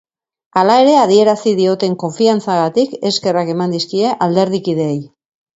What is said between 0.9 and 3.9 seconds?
adierazi dioten konfiantzagatik eskerrak eman